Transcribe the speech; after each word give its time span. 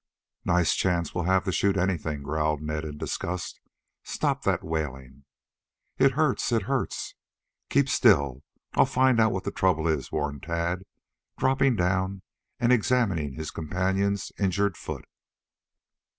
"Nice 0.45 0.73
chance 0.73 1.13
we'll 1.13 1.25
have 1.25 1.43
to 1.43 1.51
shoot 1.51 1.77
anything," 1.77 2.23
growled 2.23 2.59
Ned 2.59 2.85
in 2.85 2.97
disgust. 2.97 3.59
"Stop 4.01 4.43
that 4.45 4.63
wailing." 4.63 5.25
"It 5.99 6.13
hurts, 6.13 6.51
it 6.51 6.63
hurts" 6.63 7.13
"Keep 7.69 7.87
still. 7.87 8.41
I'll 8.73 8.87
find 8.87 9.19
out 9.19 9.31
what 9.31 9.43
the 9.43 9.51
trouble 9.51 9.87
is," 9.87 10.11
warned 10.11 10.41
Tad, 10.41 10.85
dropping 11.37 11.75
down 11.75 12.23
and 12.59 12.73
examining 12.73 13.33
his 13.35 13.51
companion's 13.51 14.31
injured 14.39 14.75
foot. 14.75 15.05